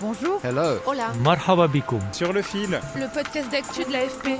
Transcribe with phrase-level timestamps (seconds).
[0.00, 0.40] Bonjour.
[0.44, 0.78] Hello.
[0.86, 1.12] Hola.
[1.24, 2.00] Marhaba bikoum.
[2.12, 4.38] Sur le fil, Le podcast d'actu de l'AFP.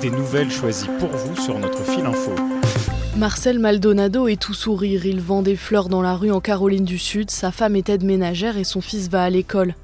[0.00, 2.32] des nouvelles choisies pour vous sur notre fil info.
[3.16, 5.06] Marcel Maldonado est tout sourire.
[5.06, 7.30] Il vend des fleurs dans la rue en Caroline du Sud.
[7.30, 9.74] Sa femme est aide ménagère et son fils va à l'école.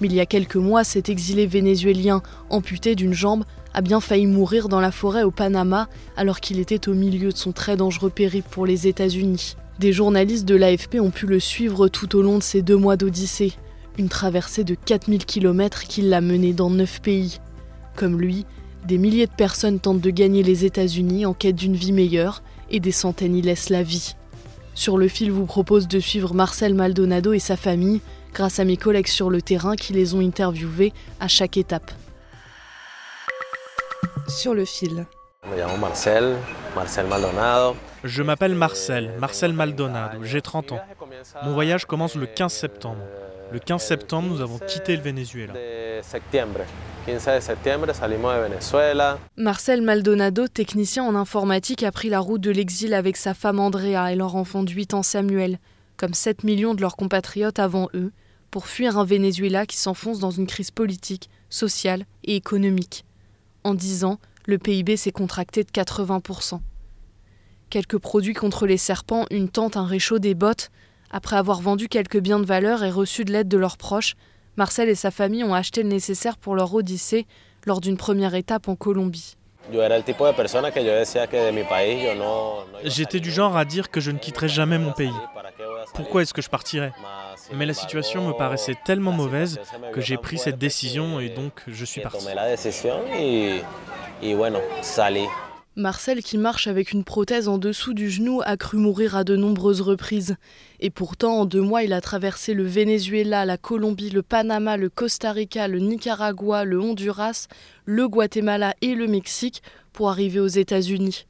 [0.00, 3.44] Mais il y a quelques mois, cet exilé vénézuélien, amputé d'une jambe,
[3.74, 7.36] a bien failli mourir dans la forêt au Panama alors qu'il était au milieu de
[7.36, 9.56] son très dangereux périple pour les États-Unis.
[9.78, 12.96] Des journalistes de l'AFP ont pu le suivre tout au long de ces deux mois
[12.96, 13.52] d'Odyssée.
[14.00, 17.38] Une traversée de 4000 km qui l'a mené dans 9 pays.
[17.96, 18.46] Comme lui,
[18.86, 22.80] des milliers de personnes tentent de gagner les États-Unis en quête d'une vie meilleure et
[22.80, 24.16] des centaines y laissent la vie.
[24.74, 28.00] Sur le fil vous propose de suivre Marcel Maldonado et sa famille
[28.32, 31.92] grâce à mes collègues sur le terrain qui les ont interviewés à chaque étape.
[34.28, 35.04] Sur le fil.
[35.78, 36.36] Marcel,
[36.74, 37.76] Marcel Maldonado.
[38.02, 40.80] Je m'appelle Marcel, Marcel Maldonado, j'ai 30 ans.
[41.42, 43.02] Mon voyage commence le 15 septembre.
[43.52, 45.52] Le 15 septembre, nous avons quitté le Venezuela.
[45.52, 46.60] De septiembre.
[47.06, 49.18] 15 de septiembre salimos de Venezuela.
[49.36, 54.12] Marcel Maldonado, technicien en informatique, a pris la route de l'exil avec sa femme Andrea
[54.12, 55.58] et leur enfant de 8 ans Samuel,
[55.96, 58.12] comme 7 millions de leurs compatriotes avant eux,
[58.52, 63.04] pour fuir un Venezuela qui s'enfonce dans une crise politique, sociale et économique.
[63.64, 66.60] En 10 ans, le PIB s'est contracté de 80%.
[67.68, 70.70] Quelques produits contre les serpents, une tente, un réchaud, des bottes.
[71.10, 74.14] Après avoir vendu quelques biens de valeur et reçu de l'aide de leurs proches,
[74.56, 77.26] Marcel et sa famille ont acheté le nécessaire pour leur odyssée
[77.66, 79.36] lors d'une première étape en Colombie.
[82.84, 85.12] J'étais du genre à dire que je ne quitterai jamais mon pays.
[85.94, 86.92] Pourquoi est-ce que je partirais?
[87.52, 89.60] Mais la situation me paraissait tellement mauvaise
[89.92, 92.26] que j'ai pris cette décision et donc je suis parti.
[95.76, 99.36] Marcel, qui marche avec une prothèse en dessous du genou, a cru mourir à de
[99.36, 100.34] nombreuses reprises.
[100.80, 104.88] Et pourtant, en deux mois, il a traversé le Venezuela, la Colombie, le Panama, le
[104.88, 107.46] Costa Rica, le Nicaragua, le Honduras,
[107.84, 111.26] le Guatemala et le Mexique pour arriver aux États-Unis.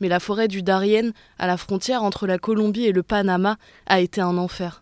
[0.00, 4.00] Mais la forêt du Darien, à la frontière entre la Colombie et le Panama, a
[4.00, 4.81] été un enfer.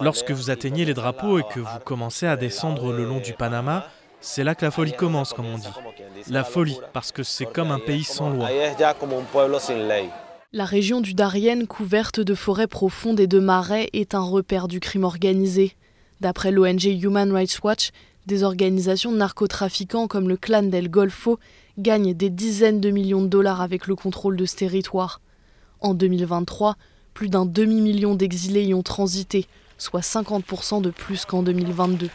[0.00, 3.32] Lorsque banderas vous atteignez les drapeaux et que vous commencez à descendre le long du
[3.32, 3.86] Panama,
[4.20, 5.68] c'est là que la folie commence, comme on dit.
[6.28, 8.48] La folie, parce que c'est comme un pays sans loi.
[10.52, 14.80] La région du Darien, couverte de forêts profondes et de marais, est un repère du
[14.80, 15.76] crime organisé.
[16.20, 17.90] D'après l'ONG Human Rights Watch,
[18.26, 21.38] des organisations de narcotrafiquants comme le clan del Golfo
[21.78, 25.20] gagnent des dizaines de millions de dollars avec le contrôle de ce territoire.
[25.80, 26.76] En 2023,
[27.18, 32.10] plus d'un demi-million d'exilés y ont transité, soit 50% de plus qu'en 2022.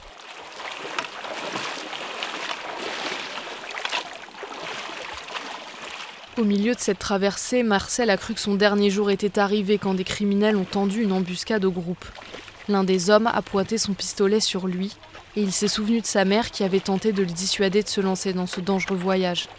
[6.37, 9.93] Au milieu de cette traversée, Marcel a cru que son dernier jour était arrivé quand
[9.93, 12.05] des criminels ont tendu une embuscade au groupe.
[12.69, 14.95] L'un des hommes a pointé son pistolet sur lui
[15.35, 17.99] et il s'est souvenu de sa mère qui avait tenté de le dissuader de se
[17.99, 19.49] lancer dans ce dangereux voyage.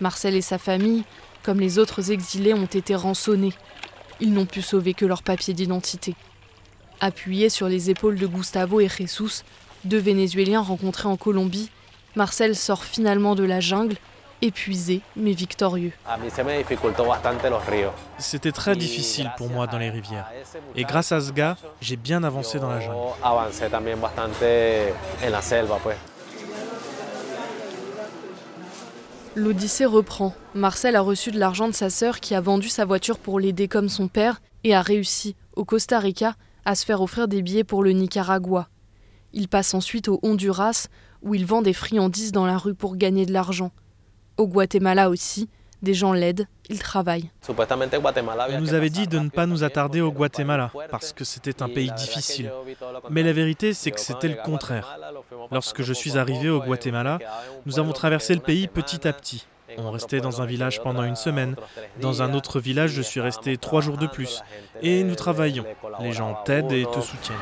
[0.00, 1.04] Marcel et sa famille,
[1.44, 3.54] comme les autres exilés, ont été rançonnés.
[4.20, 6.14] Ils n'ont pu sauver que leur papier d'identité.
[7.00, 9.42] Appuyé sur les épaules de Gustavo et Jesus,
[9.84, 11.70] deux Vénézuéliens rencontrés en Colombie,
[12.16, 13.96] Marcel sort finalement de la jungle,
[14.42, 15.92] épuisé mais victorieux.
[18.18, 20.26] C'était très difficile pour moi dans les rivières.
[20.76, 22.96] Et grâce à ce gars, j'ai bien avancé dans la jungle.
[22.96, 24.42] Yo avancé también bastante
[25.24, 25.96] en la selva, pues.
[29.36, 30.34] L'Odyssée reprend.
[30.54, 33.68] Marcel a reçu de l'argent de sa sœur qui a vendu sa voiture pour l'aider
[33.68, 36.34] comme son père et a réussi, au Costa Rica,
[36.64, 38.68] à se faire offrir des billets pour le Nicaragua.
[39.32, 40.88] Il passe ensuite au Honduras,
[41.22, 43.70] où il vend des friandises dans la rue pour gagner de l'argent.
[44.36, 45.48] Au Guatemala aussi,
[45.82, 47.30] des gens l'aident, il travaille.
[47.40, 51.12] Supuestamente Guatemala había On nous avait dit de ne pas nous attarder au Guatemala, parce
[51.12, 52.50] que c'était un pays difficile.
[53.10, 54.98] Mais la vérité, c'est que c'était le contraire.
[55.50, 57.18] Lorsque je suis arrivé au Guatemala,
[57.66, 59.46] Nous avons traversé le pays petit à petit.
[59.78, 61.54] On restait dans un village pendant une semaine.
[62.00, 64.42] Dans un autre village, je suis resté trois jours de plus.
[64.82, 65.64] Et nous travaillions.
[66.00, 67.36] Les gens t'aident et te soutiennent.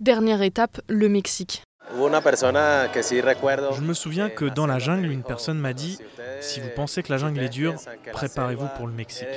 [0.00, 1.62] Dernière étape, le Mexique.
[1.94, 5.98] Je me souviens que dans la jungle, une personne m'a dit
[6.40, 7.74] Si vous pensez que la jungle est dure,
[8.12, 9.28] préparez-vous pour le Mexique.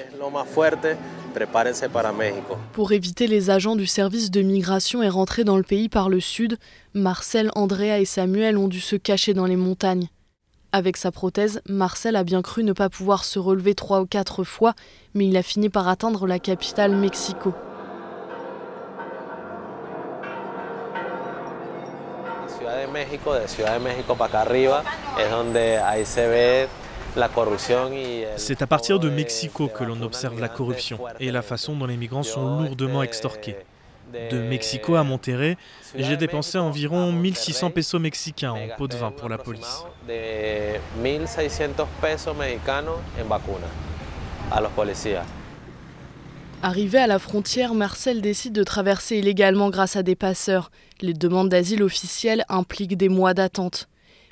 [2.73, 6.19] Pour éviter les agents du service de migration et rentrer dans le pays par le
[6.19, 6.57] sud,
[6.93, 10.07] Marcel, Andrea et Samuel ont dû se cacher dans les montagnes.
[10.71, 14.43] Avec sa prothèse, Marcel a bien cru ne pas pouvoir se relever trois ou quatre
[14.43, 14.73] fois,
[15.15, 17.53] mais il a fini par atteindre la capitale Mexico.
[28.37, 31.97] C'est à partir de Mexico que l'on observe la corruption et la façon dont les
[31.97, 33.55] migrants sont lourdement extorqués.
[34.31, 35.55] De Mexico à Monterrey,
[35.95, 39.83] j'ai dépensé environ 1600 pesos mexicains en pot de vin pour la police.
[46.61, 50.71] Arrivé à la frontière, Marcel décide de traverser illégalement grâce à des passeurs.
[50.99, 53.87] Les demandes d'asile officielles impliquent des mois d'attente.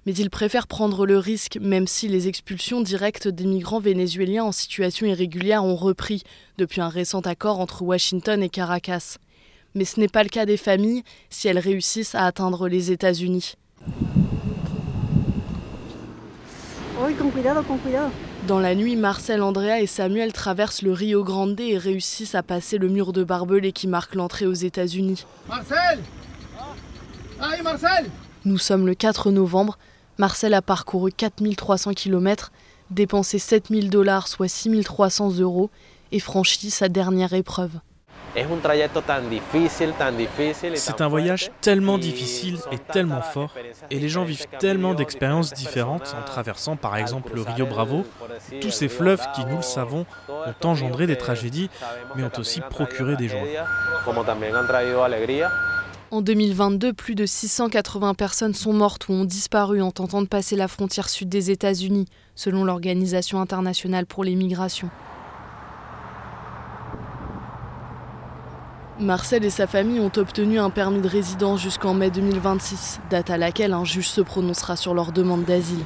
[0.06, 4.52] Mais il préfère prendre le risque, même si les expulsions directes des migrants vénézuéliens en
[4.52, 6.24] situation irrégulière ont repris
[6.58, 9.18] depuis un récent accord entre Washington et Caracas.
[9.74, 13.54] Mais ce n'est pas le cas des familles si elles réussissent à atteindre les États-Unis.
[18.46, 22.78] Dans la nuit, Marcel, Andrea et Samuel traversent le Rio Grande et réussissent à passer
[22.78, 25.26] le mur de barbelés qui marque l'entrée aux États-Unis.
[25.50, 26.00] Marcel
[27.64, 28.10] Marcel
[28.46, 29.78] Nous sommes le 4 novembre.
[30.18, 32.52] Marcel a parcouru 4300 km,
[32.90, 35.70] dépensé 7000 dollars, soit 6300 euros,
[36.12, 37.80] et franchi sa dernière épreuve.
[40.76, 43.54] C'est un voyage tellement difficile et tellement fort,
[43.90, 48.06] et les gens vivent tellement d'expériences différentes en traversant par exemple le Rio Bravo.
[48.62, 51.70] Tous ces fleuves qui, nous le savons, ont engendré des tragédies,
[52.16, 53.40] mais ont aussi procuré des joies.
[56.10, 60.56] En 2022, plus de 680 personnes sont mortes ou ont disparu en tentant de passer
[60.56, 64.90] la frontière sud des États-Unis, selon l'Organisation internationale pour les migrations.
[69.00, 73.38] Marcel et sa famille ont obtenu un permis de résidence jusqu'en mai 2026, date à
[73.38, 75.84] laquelle un juge se prononcera sur leur demande d'asile.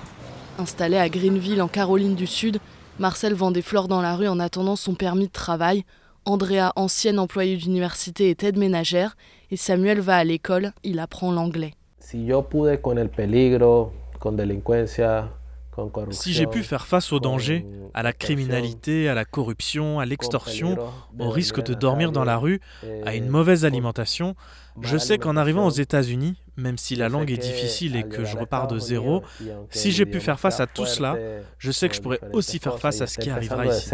[0.58, 2.60] Installé à Greenville, en Caroline du Sud,
[3.00, 5.84] Marcel vend des fleurs dans la rue en attendant son permis de travail.
[6.24, 9.18] Andrea, ancienne employée d'université, est aide ménagère
[9.50, 11.74] et Samuel va à l'école, il apprend l'anglais.
[12.00, 12.30] Si
[12.82, 15.30] con el peligro, con delincuencia,
[16.12, 20.78] si j'ai pu faire face aux dangers, à la criminalité, à la corruption, à l'extorsion,
[21.20, 22.60] au risque de dormir dans la rue,
[23.06, 24.36] à une mauvaise alimentation,
[24.82, 28.38] je sais qu'en arrivant aux États-Unis, même si la langue est difficile et que je
[28.38, 29.24] repars de zéro,
[29.70, 31.18] si j'ai pu faire face à tout cela,
[31.58, 33.90] je sais que je pourrais aussi faire face à ce qui arrivera ici.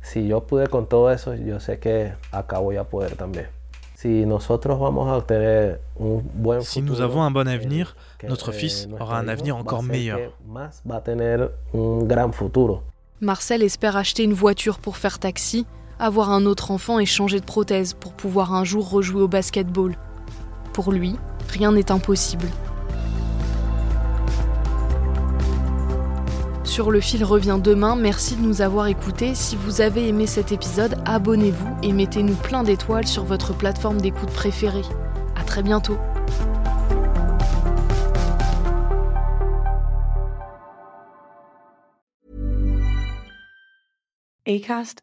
[0.00, 3.48] Si yo pude con todo eso, yo sé que acá voy a poder también.
[3.98, 4.24] Si
[6.82, 7.96] nous avons un bon avenir,
[8.28, 10.20] notre fils aura un avenir encore meilleur.
[13.20, 15.66] Marcel espère acheter une voiture pour faire taxi,
[15.98, 19.96] avoir un autre enfant et changer de prothèse pour pouvoir un jour rejouer au basketball.
[20.72, 21.16] Pour lui,
[21.48, 22.46] rien n'est impossible.
[26.68, 27.96] Sur le fil revient demain.
[27.96, 29.34] Merci de nous avoir écoutés.
[29.34, 34.30] Si vous avez aimé cet épisode, abonnez-vous et mettez-nous plein d'étoiles sur votre plateforme d'écoute
[34.30, 34.82] préférée.
[35.34, 35.96] À très bientôt.
[44.46, 45.02] Acast.